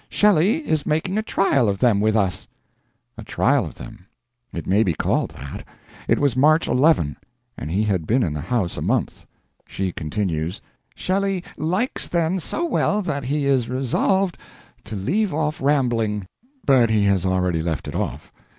[0.09, 2.47] Shelley is making a trial of them with us"
[3.19, 4.07] A trial of them.
[4.51, 5.63] It may be called that.
[6.07, 7.17] It was March 11,
[7.55, 9.27] and he had been in the house a month.
[9.67, 10.59] She continues:
[10.95, 14.39] Shelley "likes them so well that he is resolved
[14.85, 16.25] to leave off rambling"
[16.71, 18.31] But he has already left it off.